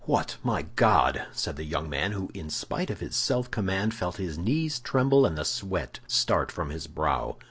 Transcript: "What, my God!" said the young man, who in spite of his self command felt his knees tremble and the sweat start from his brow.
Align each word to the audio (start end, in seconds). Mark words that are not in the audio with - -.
"What, 0.05 0.37
my 0.41 0.63
God!" 0.63 1.27
said 1.31 1.57
the 1.57 1.63
young 1.63 1.87
man, 1.87 2.13
who 2.13 2.31
in 2.33 2.49
spite 2.49 2.89
of 2.89 3.01
his 3.01 3.15
self 3.15 3.51
command 3.51 3.93
felt 3.93 4.17
his 4.17 4.35
knees 4.35 4.79
tremble 4.79 5.27
and 5.27 5.37
the 5.37 5.45
sweat 5.45 5.99
start 6.07 6.51
from 6.51 6.71
his 6.71 6.87
brow. 6.87 7.37